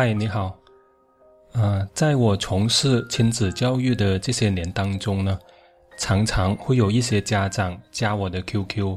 [0.00, 0.56] 嗨，你好。
[1.54, 5.36] 呃，在我从事亲子教育的这些年当中呢，
[5.96, 8.96] 常常会有一些家长加我的 QQ，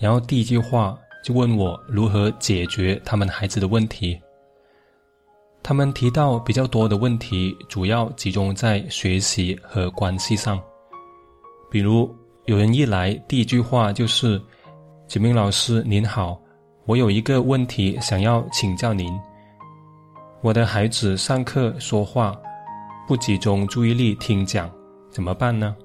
[0.00, 4.20] 然后第一句话就问我如何解决他们孩子的问题。
[5.62, 10.60] 他们提到比较多的问题，主要集中在学习和关系上。
[11.70, 12.12] 比如，
[12.46, 14.42] 有人一来，第一句话就是
[15.06, 16.36] ：“景明老师您好，
[16.84, 19.08] 我有一个问题想要请教您。”
[20.42, 22.36] 我的孩子上课说话
[23.06, 24.68] 不集中注意力听讲，
[25.08, 25.76] 怎么办呢？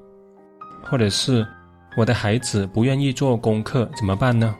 [0.81, 1.45] 或者是
[1.95, 4.55] 我的孩子不愿意做功课，怎么办呢？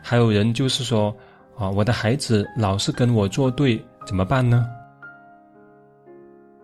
[0.00, 1.12] 还有人就是说
[1.58, 4.64] 啊，我的孩子老是跟我作对，怎么办呢？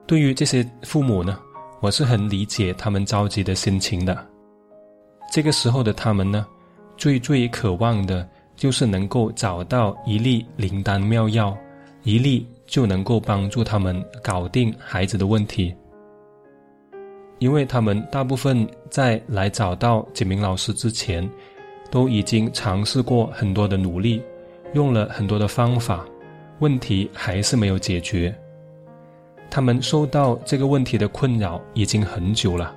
[0.07, 1.37] 对于这些父母呢，
[1.81, 4.25] 我是很理解他们着急的心情的。
[5.33, 6.47] 这个时候的他们呢，
[6.97, 11.59] 最最渴望的就是能够找到一粒灵丹妙药。
[12.03, 15.75] 一粒就能够帮助他们搞定孩子的问题，
[17.39, 21.29] 因为他们大部分在来找到简明老师之前，
[21.91, 24.23] 都已经尝试过很多的努力，
[24.73, 26.07] 用了很多的方法，
[26.61, 28.35] 问题还是没有解决。
[29.51, 32.75] 他们受到这个问题的困扰已经很久了，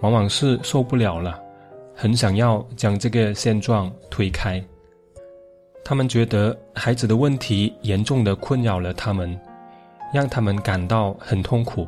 [0.00, 1.38] 往往是受不了了，
[1.94, 4.64] 很想要将这个现状推开。
[5.88, 9.40] 他们觉得孩子的问题严重的困扰了他们，
[10.12, 11.86] 让他们感到很痛苦。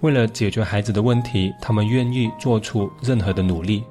[0.00, 3.84] 为了解决孩子的问题，他们愿意做出任何的努力，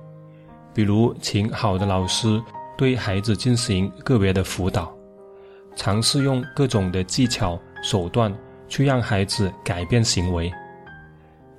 [0.74, 2.42] 比如请好的老师
[2.76, 4.92] 对孩子进行个别的辅导，
[5.76, 8.36] 尝试用各种的技巧手段
[8.68, 10.52] 去让孩子改变行为。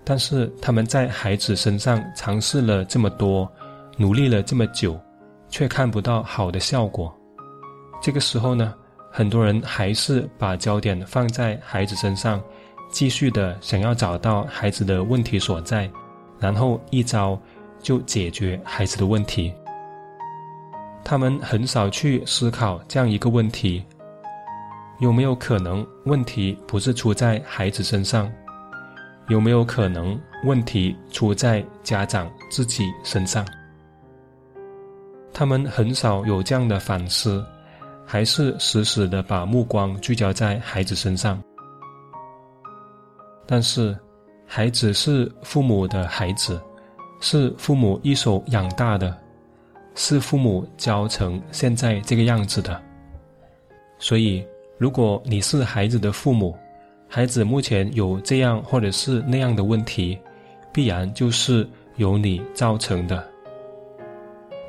[0.03, 3.49] 但是他们在孩子身上尝试了这么多，
[3.97, 5.01] 努力了这么久，
[5.49, 7.17] 却看不到好的效果。
[8.03, 8.75] 这个时候呢，
[9.13, 12.43] 很多人还是把焦点放在孩子身上，
[12.91, 15.89] 继续的想要找到孩子的问题所在，
[16.41, 17.41] 然后一招
[17.81, 19.55] 就解决孩子的问题。
[21.05, 23.85] 他们很少去思考这样一个问题：
[24.99, 28.29] 有没有可能问题不是出在孩子身上？
[29.29, 33.47] 有没有可能问题出在家长自己身上？
[35.33, 37.45] 他们很少有这样的反思。
[38.05, 41.43] 还是死死的把目光聚焦在孩子身上，
[43.47, 43.97] 但是，
[44.47, 46.61] 孩子是父母的孩子，
[47.21, 49.17] 是父母一手养大的，
[49.95, 52.81] 是父母教成现在这个样子的。
[53.99, 54.45] 所以，
[54.79, 56.57] 如果你是孩子的父母，
[57.09, 60.19] 孩子目前有这样或者是那样的问题，
[60.73, 63.27] 必然就是由你造成的。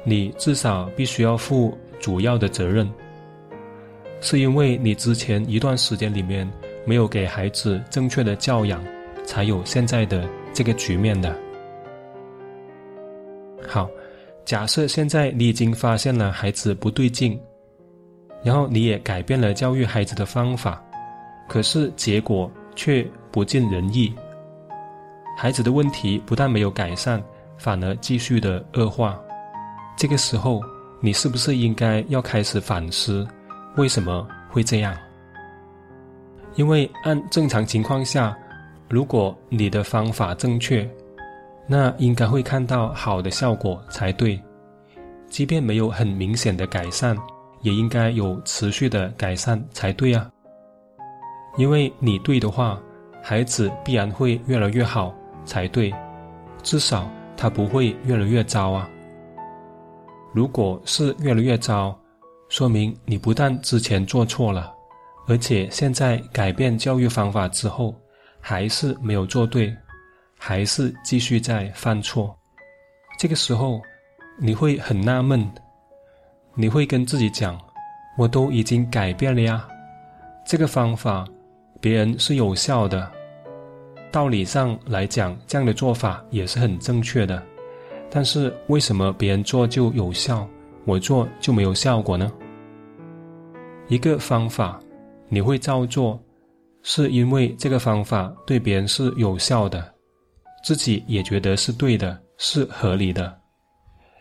[0.04, 2.90] 你至少必须要负主要的责任。
[4.24, 6.50] 是因为你之前一段时间里面
[6.86, 8.82] 没有给孩子正确的教养，
[9.26, 11.38] 才有现在的这个局面的。
[13.68, 13.90] 好，
[14.46, 17.38] 假设现在你已经发现了孩子不对劲，
[18.46, 20.82] 然后你也改变了教育孩子的方法，
[21.50, 24.16] 可是结果却不尽人意，
[25.38, 27.22] 孩子的问题不但没有改善，
[27.58, 29.20] 反而继续的恶化。
[29.98, 30.62] 这个时候，
[31.02, 33.28] 你是不是应该要开始反思？
[33.76, 34.96] 为什么会这样？
[36.56, 38.38] 因为按正常情况下，
[38.88, 40.88] 如果你的方法正确，
[41.66, 44.40] 那应该会看到好的效果才对。
[45.28, 47.18] 即便没有很明显的改善，
[47.62, 50.30] 也应该有持续的改善才对啊。
[51.58, 52.80] 因为你对的话，
[53.24, 55.12] 孩子必然会越来越好
[55.46, 55.92] 才对，
[56.62, 58.88] 至少他不会越来越糟啊。
[60.32, 61.98] 如果是越来越糟，
[62.54, 64.72] 说明你不但之前做错了，
[65.26, 67.96] 而且现在改变教育方法之后，
[68.40, 69.76] 还是没有做对，
[70.38, 72.38] 还是继续在犯错。
[73.18, 73.82] 这个时候，
[74.38, 75.52] 你会很纳闷，
[76.54, 77.60] 你会跟自己讲
[78.20, 79.68] ：“我都已经改变了呀，
[80.46, 81.28] 这个方法
[81.82, 83.12] 别人是有效的，
[84.12, 87.42] 道理上来讲，这样的做法也是很正确的。
[88.12, 90.48] 但是为什么别人做就有效，
[90.86, 92.32] 我做就没有效果呢？”
[93.94, 94.80] 一个方法，
[95.30, 96.20] 你会照做，
[96.82, 99.94] 是因为这个方法对别人是有效的，
[100.64, 103.40] 自己也觉得是对的，是合理的。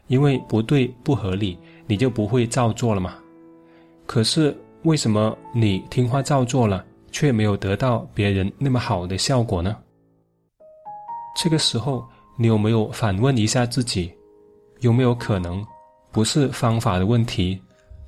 [0.08, 3.14] 因为不对不合理，你就不会照做了嘛。
[4.04, 9.74] 可是为什么你听话照做了，却没有得到别人那么好的效果呢？
[11.34, 14.12] 这个时候，你有没有反问一下自己，
[14.80, 15.66] 有没有可能
[16.10, 17.58] 不是方法的问题？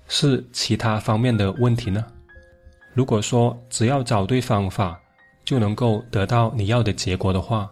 [0.08, 2.04] 是其他方面的问题呢？
[2.92, 5.00] 如果说只要找对方法
[5.44, 7.70] 就能够得到你要的结果的话，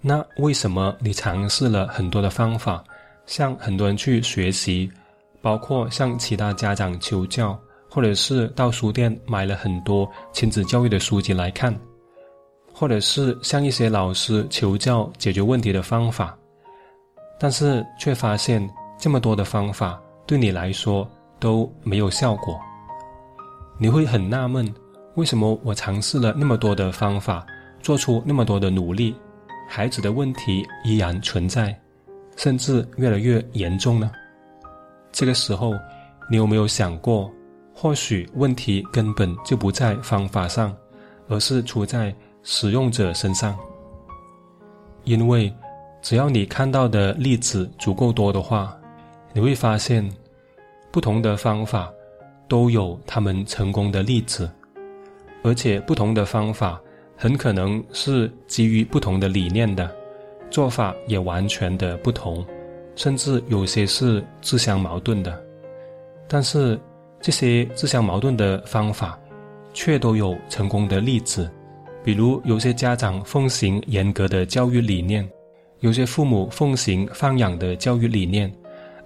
[0.00, 2.84] 那为什么你尝试了很多的方法，
[3.26, 4.90] 向很多人去学习，
[5.40, 7.58] 包括向其他家长求教，
[7.90, 11.74] 或者是到书店买了很多亲子教育的书籍来看，
[12.72, 16.36] 或者是向一些老师求教解决问题的方法，
[17.40, 21.08] 但是却发现这么多的方法对你来说
[21.38, 22.58] 都没有效果。
[23.78, 24.72] 你会很纳闷，
[25.14, 27.46] 为什么我尝试了那么多的方法，
[27.80, 29.14] 做出那么多的努力，
[29.68, 31.78] 孩子的问题依然存在，
[32.36, 34.10] 甚至越来越严重呢？
[35.12, 35.72] 这个时候，
[36.30, 37.30] 你有没有想过，
[37.74, 40.74] 或许问题根本就不在方法上，
[41.28, 43.56] 而是出在使用者身上？
[45.04, 45.54] 因为，
[46.02, 48.76] 只要你看到的例子足够多的话，
[49.32, 50.08] 你会发现，
[50.90, 51.92] 不同的方法。
[52.48, 54.50] 都有他们成功的例子，
[55.42, 56.80] 而且不同的方法
[57.14, 59.94] 很可能是基于不同的理念的，
[60.48, 62.42] 做法也完全的不同，
[62.96, 65.38] 甚至有些是自相矛盾的。
[66.26, 66.80] 但是
[67.20, 69.20] 这些自相矛盾的方法，
[69.74, 71.50] 却都有成功的例子。
[72.02, 75.28] 比如有些家长奉行严格的教育理念，
[75.80, 78.50] 有些父母奉行放养的教育理念，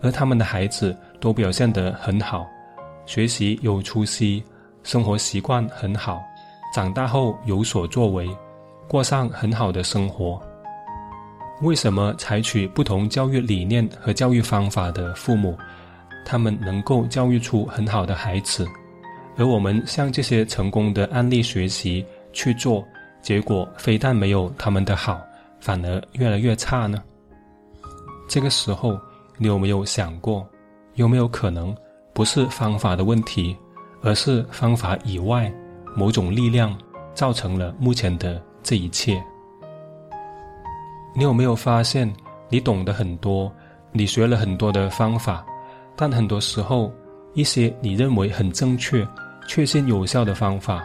[0.01, 2.47] 而他们的孩子都表现得很好。
[3.07, 4.43] 学习有出息，
[4.83, 6.21] 生活习惯很好，
[6.75, 8.29] 长大后有所作为，
[8.89, 10.43] 过上很好的生活。
[11.63, 15.57] 为什么采取不同教育理念和教育方法的父母，
[16.25, 18.67] 他们能够教育出很好的孩子，
[19.37, 22.85] 而我们向这些成功的案例学习去做，
[23.21, 25.21] 结果非但没有他们的好，
[25.61, 27.01] 反而越来越差呢？
[28.29, 28.99] 这个时候，
[29.39, 30.45] 你有没有想过，
[30.95, 31.75] 有没有可能？
[32.15, 33.57] 不是方法的问题，
[34.03, 35.51] 而是方法以外
[35.97, 36.77] 某种力量
[37.15, 39.23] 造成了目前的这一切。
[41.15, 42.13] 你有没有发现，
[42.51, 43.51] 你懂得很多，
[43.93, 45.43] 你学了很多的方法，
[45.97, 46.93] 但很多时候，
[47.33, 49.07] 一些你认为很正确、
[49.49, 50.85] 确信有效的方法，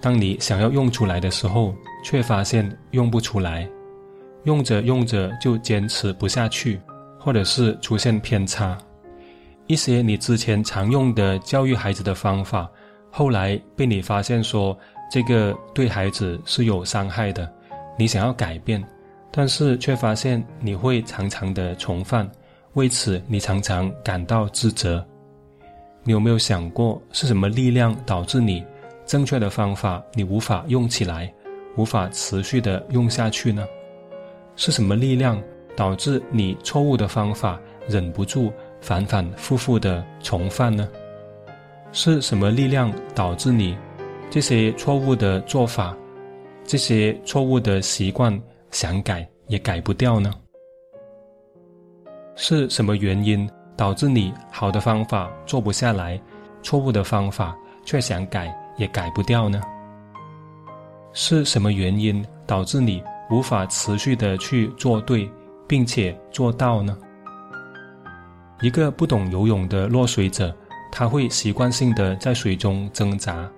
[0.00, 1.72] 当你想要用出来的时候，
[2.02, 3.68] 却发现用不出来，
[4.42, 6.80] 用着用着就坚持不下去，
[7.16, 8.76] 或者是出现偏差。
[9.66, 12.70] 一些你之前常用的教育孩子的方法，
[13.10, 14.76] 后来被你发现说
[15.10, 17.50] 这个对孩子是有伤害的，
[17.96, 18.82] 你想要改变，
[19.30, 22.30] 但是却发现你会常常的重犯，
[22.74, 25.04] 为此你常常感到自责。
[26.02, 28.62] 你有没有想过是什么力量导致你
[29.06, 31.32] 正确的方法你无法用起来，
[31.76, 33.66] 无法持续的用下去呢？
[34.56, 35.42] 是什么力量
[35.74, 37.58] 导致你错误的方法
[37.88, 38.52] 忍不住？
[38.84, 40.86] 反反复复的重犯呢？
[41.90, 43.74] 是什么力量导致你
[44.28, 45.96] 这些错误的做法、
[46.66, 48.38] 这些错误的习惯
[48.70, 50.30] 想改也改不掉呢？
[52.36, 56.20] 是什么原因导致你好的方法做不下来，
[56.62, 59.62] 错误的方法却想改也改不掉呢？
[61.14, 65.26] 是什么原因导致你无法持续的去做对，
[65.66, 66.98] 并且做到呢？
[68.60, 70.54] 一个不懂游泳的落水者，
[70.90, 73.50] 他会习惯性的在水中挣扎，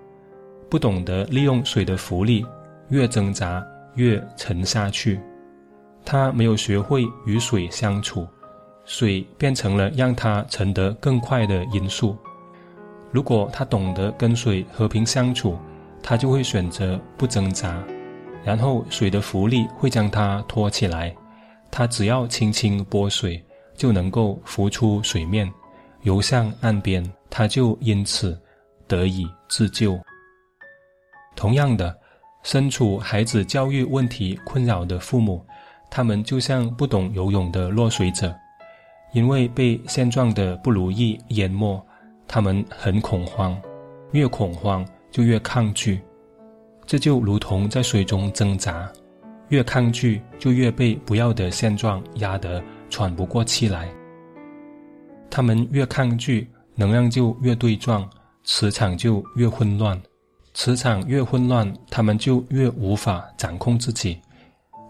[0.68, 2.44] 不懂得利用水的浮力，
[2.88, 5.20] 越挣扎越沉下去。
[6.04, 8.26] 他没有学会与水相处，
[8.84, 12.16] 水变成了让他沉得更快的因素。
[13.12, 15.58] 如果他懂得跟水和平相处，
[16.02, 17.82] 他就会选择不挣扎，
[18.44, 21.14] 然后水的浮力会将他托起来，
[21.70, 23.42] 他只要轻轻拨水。
[23.76, 25.52] 就能够浮出水面，
[26.02, 28.40] 游向岸边，他就因此
[28.88, 29.98] 得以自救。
[31.34, 31.96] 同样的，
[32.42, 35.44] 身处孩子教育问题困扰的父母，
[35.90, 38.34] 他们就像不懂游泳的落水者，
[39.12, 41.84] 因为被现状的不如意淹没，
[42.26, 43.60] 他们很恐慌，
[44.12, 46.00] 越恐慌就越抗拒，
[46.86, 48.90] 这就如同在水中挣扎，
[49.48, 52.62] 越抗拒就越被不要的现状压得。
[52.88, 53.88] 喘不过气来，
[55.28, 58.08] 他们越抗拒，能量就越对撞，
[58.44, 60.00] 磁场就越混乱。
[60.54, 64.18] 磁场越混乱，他们就越无法掌控自己。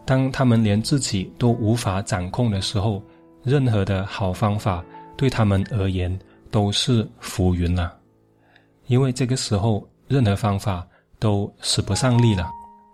[0.05, 3.03] 当他们连自己都无法掌控的时候，
[3.43, 4.85] 任何的好方法
[5.17, 6.17] 对他们而言
[6.51, 7.97] 都是浮云了。
[8.87, 10.87] 因为这个时候，任何方法
[11.19, 12.49] 都使不上力了。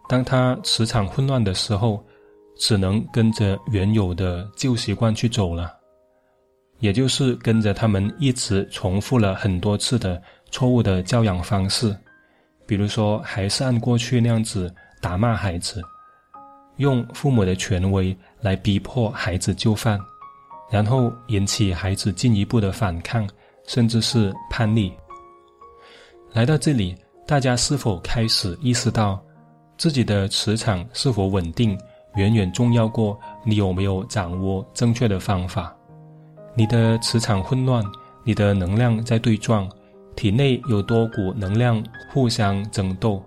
[0.09, 2.03] 当他磁场混乱的时候。
[2.57, 5.75] 只能跟着原有的旧习惯去走了，
[6.79, 11.97] 也就是跟着他们一直重复了很多次的错误的教养方式，
[12.67, 15.83] 比如说还是按过去那样子打骂孩子，
[16.77, 19.99] 用父母的权威来逼迫孩子就范，
[20.71, 23.29] 然后引起孩子进一步的反抗，
[23.67, 24.93] 甚至是叛逆。
[26.33, 29.23] 来到这里，大家是否开始意识到，
[29.77, 31.79] 自己的磁场是否稳定，
[32.17, 35.75] 远远重要过你有没有掌握正确的方法？
[36.55, 37.83] 你的磁场混乱，
[38.25, 39.69] 你的能量在对撞，
[40.15, 43.23] 体内有多股能量互相争斗，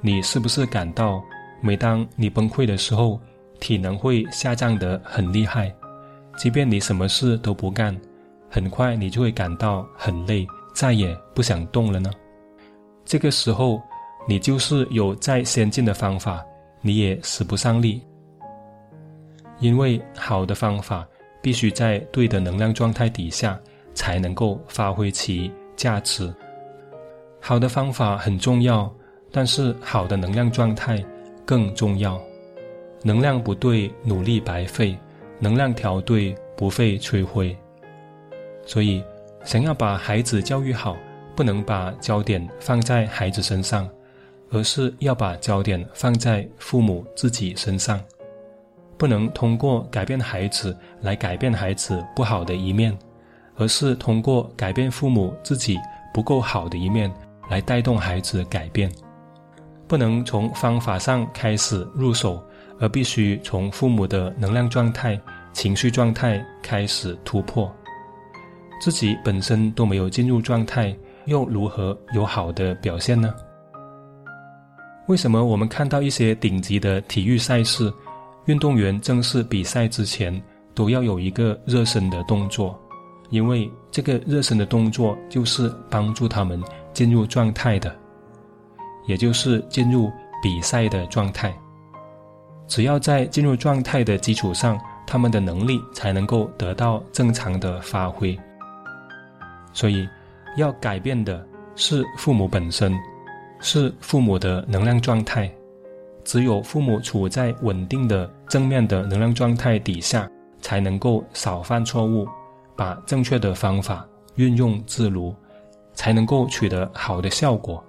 [0.00, 1.22] 你是不是感到，
[1.62, 3.18] 每当你崩溃的时候，
[3.58, 5.74] 体能会下降得很厉害？
[6.36, 7.98] 即便你什么事都不干，
[8.50, 12.10] 很快你就会感到很累，再也不想动了呢？
[13.04, 13.80] 这个时候，
[14.28, 16.44] 你就是有再先进的方法，
[16.82, 18.02] 你也使不上力。
[19.60, 21.06] 因为好的方法
[21.42, 23.58] 必须在对的能量状态底下，
[23.94, 26.32] 才能够发挥其价值。
[27.40, 28.92] 好的方法很重要，
[29.30, 31.04] 但是好的能量状态
[31.44, 32.20] 更重要。
[33.02, 34.96] 能量不对，努力白费；
[35.38, 37.56] 能量调对，不费吹灰。
[38.66, 39.02] 所以，
[39.44, 40.96] 想要把孩子教育好。
[41.36, 43.88] 不能把焦点放在孩子身上，
[44.50, 48.02] 而是要把焦点放在父母自己身上。
[48.98, 52.96] 不能通过改变孩子来改变孩子不好的一面，
[53.56, 55.78] 而是通过改变父母自己
[56.12, 57.10] 不够好的一面
[57.48, 58.90] 来带动孩子改变。
[59.86, 62.42] 不能从方法上开始入手，
[62.78, 65.18] 而必须从父母的能量状态、
[65.52, 67.72] 情绪状态开始突破。
[68.80, 70.94] 自己本身都没有进入状态。
[71.24, 73.34] 又如何有好的表现呢？
[75.08, 77.92] 为什么我们看到一些顶级的体育赛事，
[78.48, 80.42] 运动员正式比赛之前
[80.74, 82.78] 都要有一个热身的动作？
[83.28, 86.58] 因为这个热身的动作就是帮助他们
[86.94, 87.94] 进入状态的，
[89.06, 90.10] 也就是进入
[90.42, 91.54] 比赛的状态。
[92.66, 98.36] 只要在进入状态的基础上，他们的能力才能够得到正常的发挥。
[99.72, 100.08] 所以。
[100.56, 102.92] 要改变的是父母本身，
[103.60, 105.48] 是父母的能量状态。
[106.24, 110.28] 只有父母处在稳定的正面的能量状态底下，
[110.60, 112.26] 才能够少犯错误，
[112.74, 115.34] 把正确的方法运用自如，
[115.92, 117.82] 才能够取得好的效果，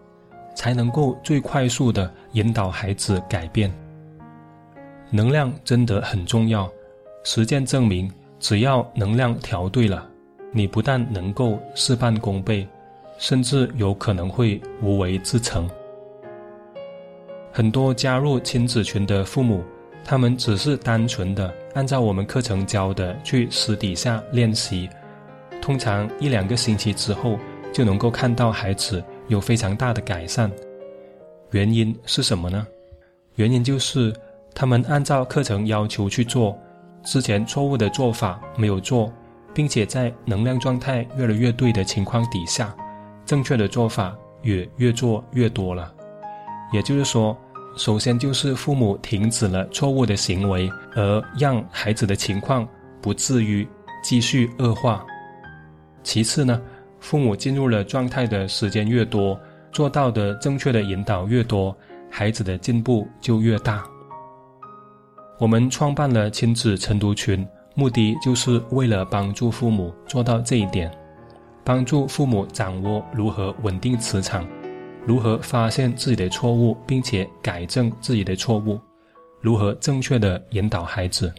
[0.56, 3.74] 才能够最快速的引导孩子改变。
[5.10, 6.70] 能量真的很重要，
[7.24, 10.08] 实践证明，只要能量调对了。
[10.52, 12.68] 你不但能够事半功倍，
[13.18, 15.70] 甚至有可能会无为自成。
[17.52, 19.64] 很多加入亲子群的父母，
[20.04, 24.90] 他们只是单纯的按照我们课程教的去私底下练习，
[25.62, 27.38] 通常一两个星期之后
[27.72, 30.52] 就能够看到孩子有非常大的改善。
[31.52, 32.66] 原因是什么呢？
[33.36, 34.14] 原因就是
[34.54, 36.58] 他们按照课程要求去做，
[37.04, 39.12] 之前错误的做法没有做。
[39.52, 42.74] 并且在能量状态越来越对的情况底下，
[43.26, 45.92] 正确的做法也越做越多了。
[46.72, 47.36] 也就是说，
[47.80, 52.68] 首先就是父母停止了错误的行为，而让孩子的情况
[53.02, 53.66] 不至于
[54.04, 55.06] 继续恶化。
[56.04, 56.62] 其次呢，
[57.00, 59.40] 父母进入了状态的时间越多，
[59.72, 61.74] 做到的正确的引导越多，
[62.12, 63.82] 孩子的进步就越大。
[65.40, 67.48] 我们创办了亲子晨读群。
[67.76, 70.92] 目的就是为了帮助父母做到这一点，
[71.64, 74.46] 帮助父母掌握如何稳定磁场，
[75.06, 78.80] 如何发现自己的错误并且改正自己的错误，
[79.42, 81.34] 如何正确的引导孩子。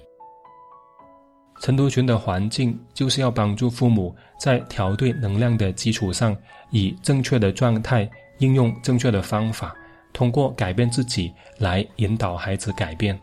[1.61, 6.37] 晨读群的环境就是要帮助父母在调对能量的基础上，
[6.71, 9.75] 以正确的状态应用正确的方法，
[10.12, 13.19] 通过改变自己来引导孩子改变。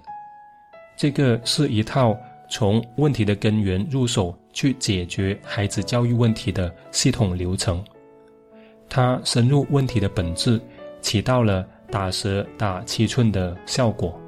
[0.96, 2.18] 这个是一套。
[2.50, 7.84] 从问题的根源入手去解决孩子教育问题的系统流程，
[8.90, 10.60] 它深入问题的本质，
[11.02, 14.20] 起到了打蛇打七寸的效果。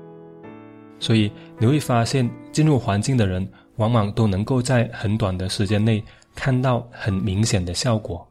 [0.99, 3.47] 所以你会发现，进入环境的人
[3.77, 6.03] 往往都能够在很短的时间内
[6.35, 8.25] 看到很明显的效果。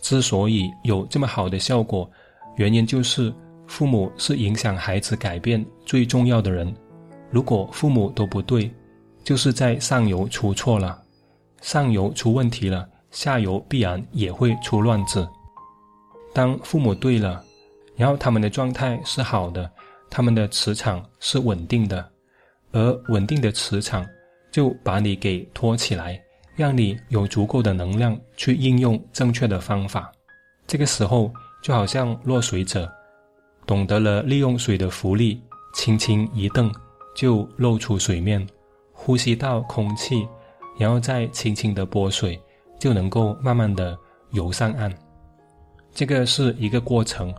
[0.00, 2.10] 之所以有这么好的效果，
[2.56, 3.32] 原因就是
[3.68, 6.74] 父母是影响孩子改变最重要的人。
[7.30, 8.68] 如果父母都不对，
[9.22, 11.00] 就是在上游出错了，
[11.60, 15.28] 上游出问题了，下游必然也会出乱子。
[16.34, 17.44] 当父母对了，
[17.94, 19.70] 然后他们的状态是好的，
[20.10, 22.10] 他们的磁场是稳定的，
[22.72, 24.04] 而稳定的磁场
[24.50, 26.20] 就把你给托起来，
[26.56, 30.10] 让你有足够的能量去应用正确的方法。
[30.66, 31.30] 这个时候，
[31.62, 32.90] 就好像落水者，
[33.66, 35.40] 懂得了利用水的浮力，
[35.74, 36.72] 轻轻一蹬
[37.14, 38.46] 就露出水面，
[38.90, 40.26] 呼吸到空气，
[40.78, 42.40] 然后再轻轻的拨水，
[42.82, 43.96] 就能够慢慢的
[44.32, 44.92] 游上岸。
[45.94, 47.32] 这个是一个过程，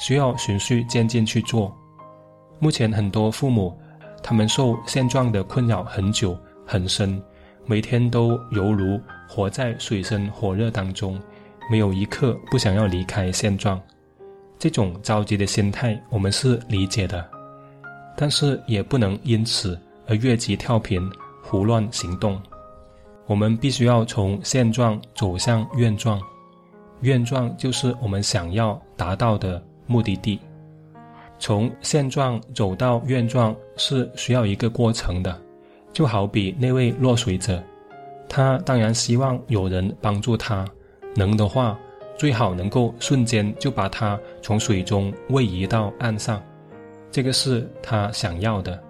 [0.00, 1.70] 需要循序渐进去做。
[2.58, 3.78] 目前很多父母，
[4.22, 6.34] 他们受现状的困扰很久
[6.64, 7.22] 很深，
[7.66, 8.98] 每天都犹如
[9.28, 11.20] 活在水深火热当中。
[11.70, 13.78] 没有一刻不想要离开现状，
[14.58, 17.22] 这种着急的心态我们是理解的，
[18.16, 21.06] 但是也不能因此而越级跳频、
[21.42, 22.40] 胡乱行动。
[23.26, 26.20] 我们必须要从现状走向愿状，
[27.00, 30.38] 愿状就是我们想要达到的目的地。
[31.38, 35.38] 从现状走到愿状是需要一个过程的，
[35.92, 37.62] 就好比那位落水者，
[38.28, 40.64] 他当然希望有人帮助他。
[41.14, 41.78] 能的话，
[42.16, 46.42] 最好能够瞬间就把他从水中位移到岸上，
[47.10, 48.82] 这个是他想要的。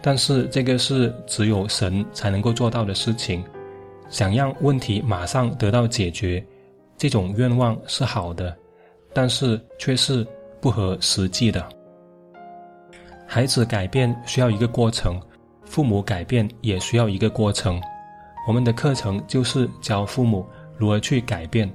[0.00, 3.42] 但是这个是只有神才能够做到的事情。
[4.12, 6.44] 想让问题马上得到解决，
[6.98, 8.54] 这种愿望是好的，
[9.14, 10.24] 但是却是
[10.60, 11.66] 不合实际的。
[13.26, 15.18] 孩子改变需要一个过程，
[15.64, 17.80] 父母改变也需要一个过程。
[18.46, 20.46] 我们的课程就是教父母。
[20.76, 21.70] 如何去改变？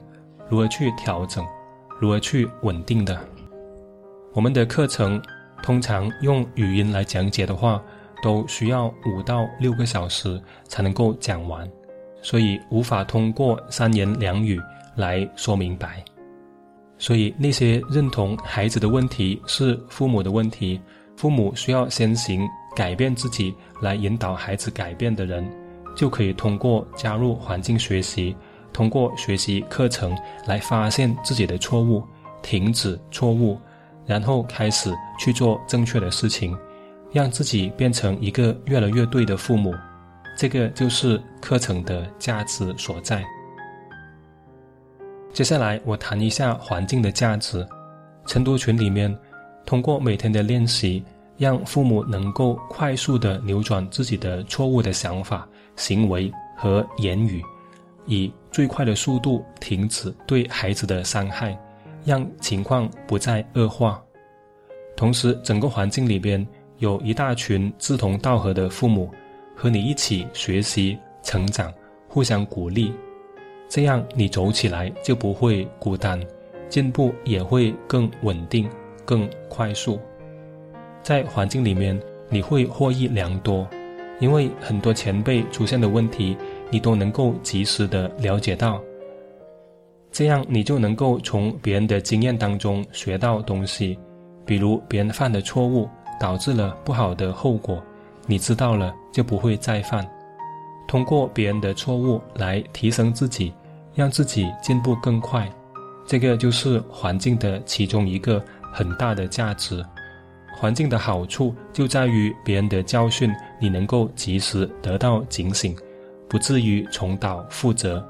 [0.50, 1.46] 如何去调整？
[2.00, 3.20] 如何去稳定的？
[4.34, 5.22] 我们的课程
[5.64, 7.82] 通常用语音来讲解的话，
[8.22, 11.68] 都需要五到六个小时才能够讲完，
[12.22, 14.62] 所以无法通过三言两语
[14.96, 16.04] 来说明白。
[16.98, 20.82] 所以那些认同孩子的问题是父母的问题，
[21.16, 25.48] 父母需要先行改变自己来引导孩子改变的人，
[25.96, 28.36] 就可以通过加入环境学习。
[28.74, 32.04] 通过学习课程来发现自己的错误，
[32.44, 33.60] 停止错误，
[34.06, 36.56] 然后开始去做正确的事情，
[37.12, 39.74] 让自己变成一个越来越对的父母。
[40.38, 43.26] 这个就是课程的价值所在。
[45.34, 47.68] 接下来我谈一下环境的价值。
[48.28, 49.18] 晨读群里面，
[49.66, 51.04] 通过每天的练习，
[51.38, 57.44] 让父母能够快速的扭转自己的错误的想法、行为和言语。
[58.06, 61.58] 以最快的速度停止对孩子的伤害，
[62.06, 64.00] 让情况不再恶化。
[64.96, 66.46] 同时，整个环境里边
[66.78, 69.10] 有一大群志同道合的父母，
[69.58, 71.74] 和你一起学习成长，
[72.08, 72.94] 互相鼓励，
[73.68, 76.22] 这样你走起来就不会孤单，
[76.70, 78.70] 进步也会更稳定、
[79.04, 80.00] 更快速。
[81.02, 83.68] 在环境里面，你会获益良多，
[84.20, 86.38] 因为很多前辈出现的问题。
[86.70, 88.82] 你都能够及时的了解到，
[90.12, 93.98] 这样你就能够从别人的经验当中学到东西，
[94.46, 95.88] 比如别人犯的错误
[96.20, 97.82] 导致了不好的后果，
[98.26, 100.08] 你知道了就不会再犯。
[100.88, 103.52] 通过别人的错误来提升自己，
[103.96, 105.52] 让自己进步更快，
[106.06, 108.40] 这个就是环境的其中一个
[108.72, 109.84] 很大的价值。
[110.56, 115.76] 环境的好处就在于别人的教训，你能够及时得到警醒。
[116.30, 118.06] 不至于重蹈覆辙。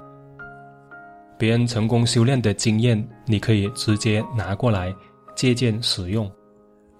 [1.38, 4.93] 别人成功修炼的经验，你可以直接拿过来
[5.36, 6.30] 借鉴使用，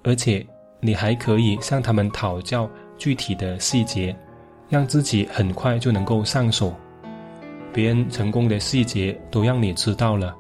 [0.04, 0.46] 而且
[0.80, 4.16] 你还可以向他们讨教具体的细节，
[4.70, 6.74] 让自己很快就能够上手。
[7.74, 10.36] 别人成功的细节都让你知道了，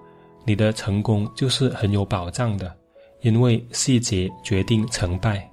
[0.46, 2.76] 你的成功就是很有保障的，
[3.22, 5.50] 因为细节决定成败。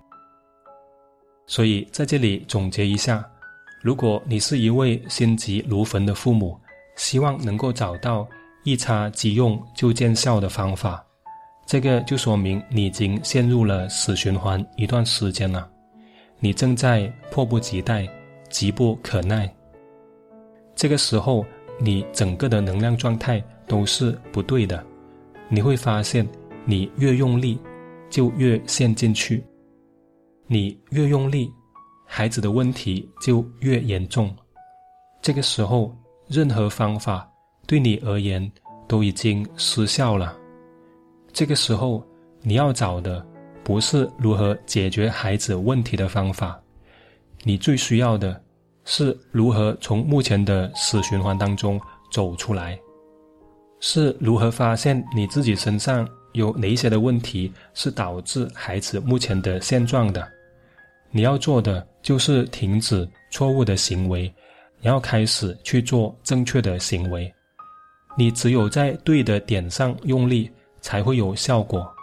[1.46, 3.24] 所以在这里总结一下。
[3.82, 6.58] 如果你是一位心急如焚的父母，
[6.96, 8.26] 希望能够找到
[8.62, 11.04] 一插即用就见效的方法，
[11.66, 15.68] 这个就说明你已经陷入了死循环一段时间了，
[16.44, 18.06] 你正在迫不及待、
[18.50, 19.50] 急不可耐。
[20.74, 21.42] 这个时候，
[21.80, 24.84] 你整个的能量状态都是不对的，
[25.48, 26.28] 你会发现，
[26.66, 27.58] 你越用力，
[28.10, 29.42] 就越陷进去，
[30.46, 31.50] 你越用力。
[32.04, 34.30] 孩子的问题就越严重，
[35.22, 35.96] 这个时候
[36.28, 37.26] 任何方法
[37.66, 38.52] 对你而言
[38.86, 40.36] 都已经失效了。
[41.32, 42.04] 这个时候
[42.42, 43.26] 你要找的
[43.64, 46.60] 不是如何解决孩子问题的方法，
[47.42, 48.40] 你最需要的
[48.84, 51.80] 是如何从目前的死循环当中
[52.12, 52.78] 走出来，
[53.80, 60.30] 是如何发现你自己身上有哪一些的问题是导致孩子目前的现状的。
[61.10, 64.32] 你要做的就是停止错误的行为，
[64.82, 67.32] 然后开始去做正确的行为。
[68.18, 70.50] 你只有在对的点上用力，
[70.80, 71.93] 才会有效果。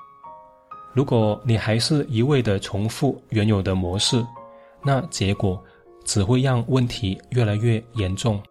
[0.94, 4.26] 如果你还是一味的重复原有的模式，
[4.84, 5.64] 那结果
[6.04, 8.42] 只会让问题越来越严重。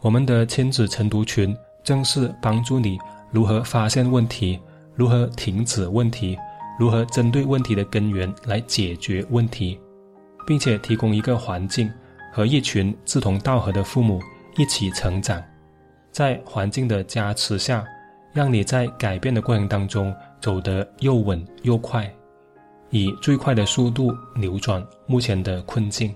[0.00, 2.96] 我们的亲子晨读群正是帮助你
[3.32, 4.60] 如何发现问题，
[4.94, 6.38] 如何停止问题，
[6.78, 9.80] 如何针对问题的根源来解决问题，
[10.46, 11.90] 并且提供一个环境
[12.32, 14.20] 和一群志同道合的父母
[14.56, 15.42] 一起成长，
[16.12, 17.84] 在环境的加持下，
[18.32, 20.14] 让你在改变的过程当中。
[20.44, 22.14] 走得又稳又快，
[22.90, 26.14] 以最快的速度扭转目前的困境。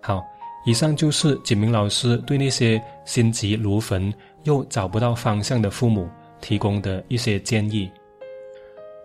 [0.00, 0.22] 好，
[0.64, 6.08] 以上就是景明老师对那些心急如焚又找不到方向的父母
[6.40, 7.90] 提供的一些建议。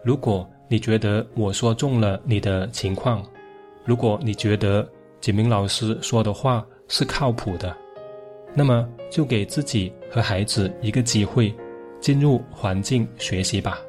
[0.04, 3.26] 如果你觉得我说中了你的情况，
[3.84, 4.88] 如果你觉得
[5.20, 7.76] 景明老师说的话是靠谱的，
[8.54, 11.52] 那么就给自己和孩子一个机会，
[12.00, 13.80] 进入环境学习吧。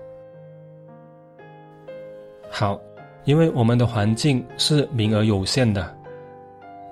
[2.60, 2.78] 好，
[3.24, 5.96] 因为我们的环境是名额有限的，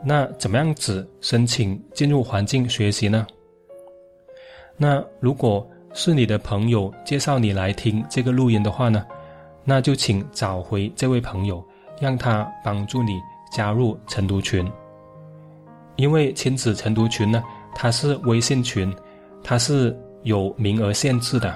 [0.03, 3.27] 那怎么样子申请进入环境学习呢？
[4.79, 9.05] 那如果是你的朋友介绍你来听这个录音的话呢，
[9.63, 11.63] 那就请找回这位朋友，
[12.01, 13.21] 让他帮助你
[13.53, 14.67] 加入晨读群。
[15.97, 18.91] 因为亲子晨读群呢，它是微信群，
[19.45, 21.55] 它是有名额限制的，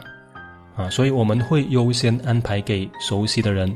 [0.76, 3.74] 啊，所以我们会优先安排给熟悉的人。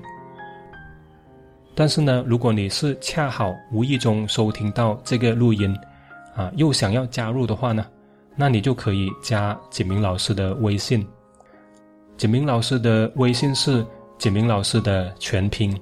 [1.79, 5.77] 但是呢，如果你是恰好无意中收听到这个录音，
[6.35, 7.85] 啊，又想要加入的话呢，
[8.35, 11.07] 那你就可以加简明老师的微信。
[12.17, 13.87] 简明老师的微信是
[14.17, 15.79] 简明老师的全拼。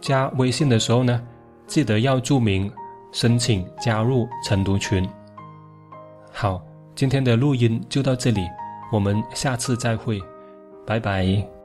[0.00, 1.22] 加微信的时候呢，
[1.68, 2.68] 记得要注明
[3.12, 5.08] 申请加入晨读群。
[6.32, 6.60] 好，
[6.96, 8.44] 今天的录音就到这里，
[8.90, 10.20] 我们下次再会，
[10.84, 11.61] 拜拜。